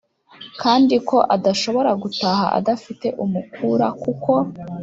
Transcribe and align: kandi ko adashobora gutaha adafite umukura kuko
kandi 0.61 0.95
ko 1.09 1.17
adashobora 1.35 1.91
gutaha 2.03 2.45
adafite 2.59 3.07
umukura 3.23 3.87
kuko 4.01 4.31